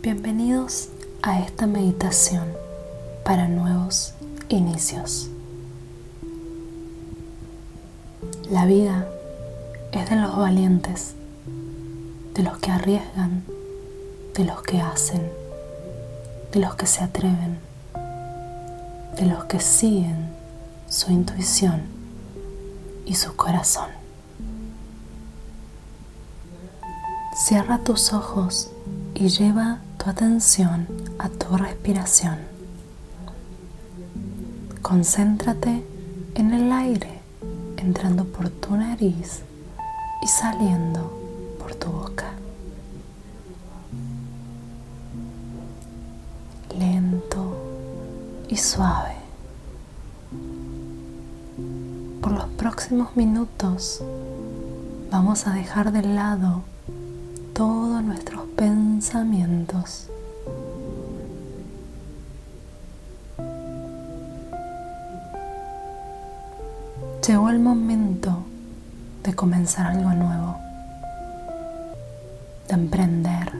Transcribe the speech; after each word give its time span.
Bienvenidos 0.00 0.90
a 1.22 1.40
esta 1.40 1.66
meditación 1.66 2.44
para 3.24 3.48
nuevos 3.48 4.14
inicios. 4.48 5.28
La 8.48 8.64
vida 8.66 9.08
es 9.90 10.08
de 10.08 10.14
los 10.14 10.36
valientes, 10.36 11.14
de 12.34 12.44
los 12.44 12.58
que 12.58 12.70
arriesgan, 12.70 13.42
de 14.36 14.44
los 14.44 14.62
que 14.62 14.80
hacen, 14.80 15.32
de 16.52 16.60
los 16.60 16.76
que 16.76 16.86
se 16.86 17.02
atreven, 17.02 17.58
de 19.16 19.26
los 19.26 19.46
que 19.46 19.58
siguen 19.58 20.28
su 20.88 21.10
intuición 21.10 21.82
y 23.04 23.16
su 23.16 23.34
corazón. 23.34 23.97
Cierra 27.38 27.78
tus 27.78 28.12
ojos 28.12 28.68
y 29.14 29.28
lleva 29.28 29.78
tu 29.96 30.10
atención 30.10 30.88
a 31.20 31.28
tu 31.28 31.56
respiración. 31.56 32.36
Concéntrate 34.82 35.84
en 36.34 36.52
el 36.52 36.72
aire 36.72 37.20
entrando 37.76 38.24
por 38.24 38.50
tu 38.50 38.76
nariz 38.76 39.42
y 40.20 40.26
saliendo 40.26 41.56
por 41.60 41.76
tu 41.76 41.92
boca. 41.92 42.32
Lento 46.76 47.56
y 48.48 48.56
suave. 48.56 49.14
Por 52.20 52.32
los 52.32 52.46
próximos 52.56 53.16
minutos 53.16 54.02
vamos 55.12 55.46
a 55.46 55.52
dejar 55.52 55.92
de 55.92 56.02
lado 56.02 56.64
todos 57.58 58.04
nuestros 58.04 58.42
pensamientos. 58.54 60.08
Llegó 67.26 67.50
el 67.50 67.58
momento 67.58 68.44
de 69.24 69.34
comenzar 69.34 69.88
algo 69.88 70.10
nuevo, 70.10 70.56
de 72.68 72.74
emprender, 72.74 73.50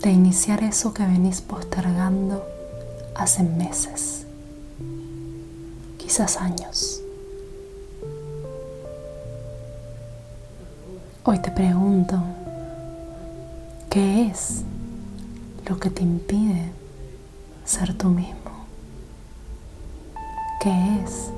de 0.00 0.10
iniciar 0.12 0.62
eso 0.62 0.94
que 0.94 1.02
venís 1.02 1.40
postergando 1.40 2.44
hace 3.16 3.42
meses, 3.42 4.24
quizás 5.98 6.36
años. 6.36 6.99
Hoy 11.22 11.38
te 11.38 11.50
pregunto, 11.50 12.18
¿qué 13.90 14.28
es 14.28 14.62
lo 15.68 15.78
que 15.78 15.90
te 15.90 16.02
impide 16.02 16.72
ser 17.62 17.92
tú 17.92 18.08
mismo? 18.08 18.64
¿Qué 20.62 20.72
es 21.04 21.30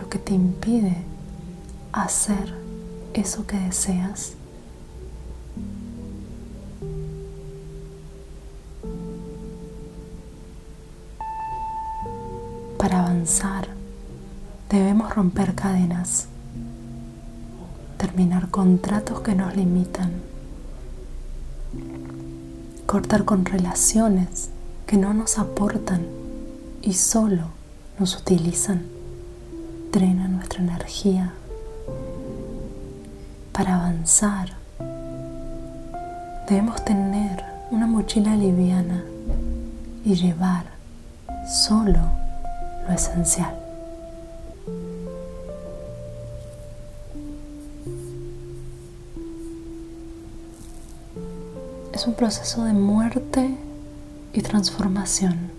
lo 0.00 0.08
que 0.08 0.18
te 0.18 0.32
impide 0.32 0.96
hacer 1.92 2.54
eso 3.12 3.46
que 3.46 3.58
deseas? 3.58 4.32
Para 12.78 13.00
avanzar 13.00 13.68
debemos 14.70 15.14
romper 15.14 15.54
cadenas 15.54 16.28
terminar 17.98 18.48
contratos 18.48 19.20
que 19.20 19.34
nos 19.34 19.54
limitan, 19.56 20.12
cortar 22.86 23.24
con 23.24 23.44
relaciones 23.44 24.50
que 24.86 24.96
no 24.96 25.12
nos 25.12 25.38
aportan 25.38 26.06
y 26.80 26.94
solo 26.94 27.48
nos 27.98 28.16
utilizan, 28.16 28.84
drenan 29.92 30.36
nuestra 30.36 30.62
energía. 30.62 31.34
Para 33.52 33.74
avanzar 33.74 34.56
debemos 36.48 36.82
tener 36.84 37.44
una 37.70 37.86
mochila 37.86 38.34
liviana 38.36 39.04
y 40.04 40.14
llevar 40.14 40.64
solo 41.46 41.98
lo 42.86 42.94
esencial. 42.94 43.67
Es 51.98 52.06
un 52.06 52.14
proceso 52.14 52.62
de 52.62 52.74
muerte 52.74 53.58
y 54.32 54.40
transformación 54.40 55.50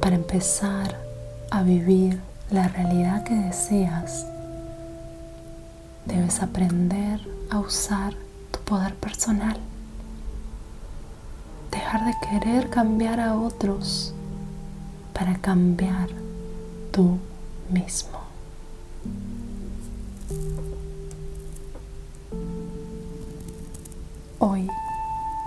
para 0.00 0.16
empezar 0.16 0.98
a 1.52 1.62
vivir 1.62 2.18
la 2.50 2.66
realidad 2.66 3.22
que 3.22 3.36
deseas. 3.36 4.26
Debes 6.06 6.42
aprender 6.42 7.20
a 7.50 7.60
usar 7.60 8.14
tu 8.50 8.58
poder 8.64 8.96
personal. 8.96 9.58
Dejar 11.70 12.04
de 12.04 12.14
querer 12.28 12.70
cambiar 12.70 13.20
a 13.20 13.36
otros 13.36 14.12
para 15.12 15.36
cambiar 15.36 16.08
tú 16.90 17.18
mismo. 17.70 18.23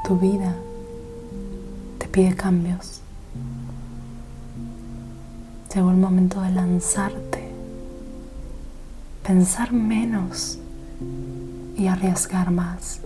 Tu 0.08 0.16
vida 0.16 0.56
te 1.98 2.08
pide 2.08 2.34
cambios. 2.34 3.02
Llegó 5.76 5.92
el 5.92 5.98
momento 5.98 6.40
de 6.40 6.52
lanzarte, 6.52 7.52
pensar 9.22 9.74
menos 9.74 10.60
y 11.76 11.88
arriesgar 11.88 12.52
más. 12.52 13.02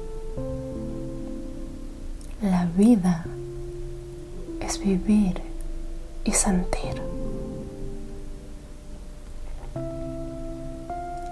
La 2.40 2.68
vida 2.78 3.26
es 4.60 4.80
vivir 4.80 5.42
y 6.24 6.34
sentir. 6.34 7.02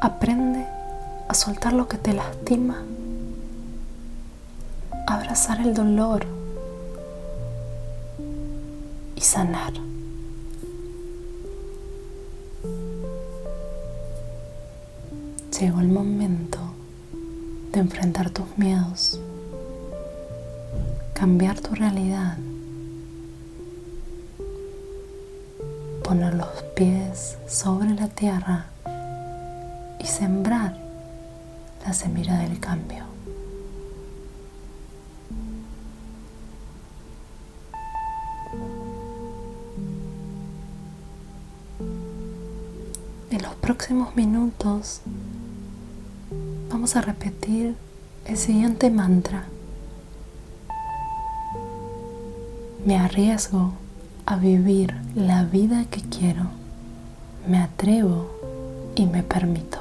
Aprende 0.01 0.66
a 1.28 1.34
soltar 1.36 1.74
lo 1.74 1.88
que 1.88 2.00
te 2.00 2.13
lastima 2.13 2.84
abrazar 5.09 5.59
el 5.62 5.74
dolor 5.74 6.25
y 9.16 9.22
sanar. 9.22 9.74
Llegó 15.59 15.81
el 15.81 15.88
momento 15.90 16.59
de 17.74 17.80
enfrentar 17.80 18.30
tus 18.30 18.46
miedos, 18.58 19.19
cambiar 21.14 21.59
tu 21.59 21.74
realidad, 21.74 22.38
poner 26.03 26.36
los 26.36 26.64
pies 26.75 27.38
sobre 27.48 27.90
la 27.96 28.08
tierra 28.09 28.68
y 30.00 30.06
sembrar 30.06 30.78
la 31.86 31.94
semilla 31.94 32.38
del 32.38 32.59
cambio. 32.59 33.09
En 43.39 43.45
los 43.45 43.55
próximos 43.55 44.17
minutos 44.17 45.00
vamos 46.69 46.97
a 46.97 47.01
repetir 47.01 47.74
el 48.25 48.36
siguiente 48.36 48.89
mantra. 48.89 49.45
Me 52.86 52.97
arriesgo 52.97 53.75
a 54.25 54.36
vivir 54.36 54.94
la 55.15 55.45
vida 55.45 55.86
que 55.89 56.01
quiero. 56.01 56.47
Me 57.47 57.59
atrevo 57.59 58.30
y 58.95 59.06
me 59.06 59.24
permito. 59.24 59.80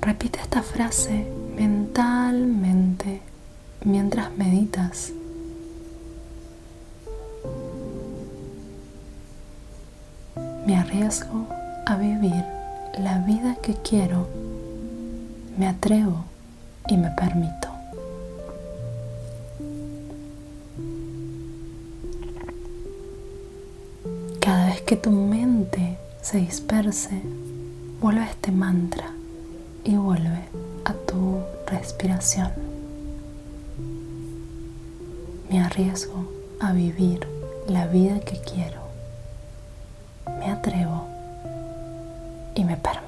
Repite 0.00 0.40
esta 0.40 0.62
frase 0.62 1.24
mentalmente 1.56 3.22
mientras 3.84 4.36
meditas. 4.36 5.12
Me 10.66 10.76
arriesgo 10.76 11.46
a 11.86 11.94
vivir 11.96 12.44
la 12.98 13.18
vida 13.18 13.54
que 13.62 13.74
quiero. 13.74 14.26
Me 15.56 15.68
atrevo 15.68 16.24
y 16.88 16.96
me 16.96 17.08
permito. 17.12 17.68
Cada 24.40 24.66
vez 24.66 24.80
que 24.80 24.96
tu 24.96 25.12
mente 25.12 25.98
se 26.20 26.38
disperse, 26.38 27.22
vuelve 28.00 28.22
a 28.22 28.30
este 28.30 28.50
mantra 28.50 29.12
y 29.84 29.94
vuelve 29.94 30.48
a 30.84 30.94
tu 30.94 31.42
respiración. 31.68 32.50
Me 35.48 35.60
arriesgo 35.60 36.28
a 36.58 36.72
vivir 36.72 37.24
la 37.68 37.86
vida 37.86 38.18
que 38.18 38.40
quiero. 38.40 38.85
Me 42.66 42.76
permito. 42.76 43.05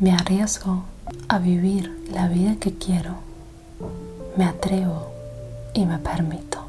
Me 0.00 0.12
arriesgo 0.12 0.82
a 1.28 1.38
vivir 1.38 2.04
la 2.10 2.26
vida 2.26 2.56
que 2.56 2.74
quiero. 2.74 3.14
Me 4.36 4.44
atrevo 4.44 5.12
y 5.72 5.86
me 5.86 5.98
permito. 5.98 6.64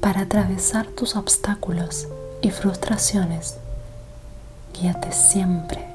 Para 0.00 0.22
atravesar 0.22 0.86
tus 0.86 1.14
obstáculos 1.14 2.08
y 2.40 2.50
frustraciones, 2.50 3.58
guíate 4.72 5.12
siempre 5.12 5.86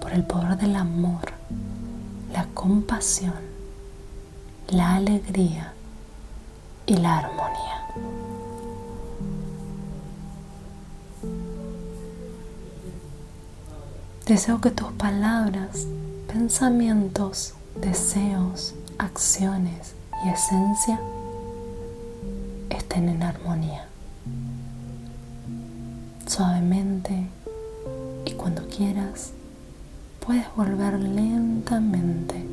por 0.00 0.12
el 0.12 0.22
poder 0.22 0.56
del 0.56 0.76
amor, 0.76 1.32
la 2.32 2.46
compasión, 2.54 3.34
la 4.68 4.94
alegría 4.94 5.72
y 6.86 6.96
la 6.96 7.18
armonía. 7.18 7.69
Deseo 14.30 14.60
que 14.60 14.70
tus 14.70 14.92
palabras, 14.92 15.88
pensamientos, 16.32 17.54
deseos, 17.74 18.76
acciones 18.96 19.96
y 20.24 20.28
esencia 20.28 21.00
estén 22.68 23.08
en 23.08 23.24
armonía. 23.24 23.88
Suavemente 26.28 27.26
y 28.24 28.30
cuando 28.34 28.68
quieras, 28.68 29.32
puedes 30.24 30.46
volver 30.54 31.00
lentamente 31.00 32.46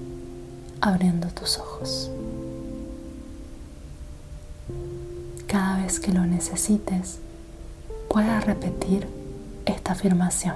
abriendo 0.81 1.27
tus 1.27 1.59
ojos. 1.59 2.09
Cada 5.45 5.83
vez 5.83 5.99
que 5.99 6.11
lo 6.11 6.25
necesites, 6.25 7.19
puedas 8.09 8.43
repetir 8.45 9.07
esta 9.67 9.91
afirmación. 9.91 10.55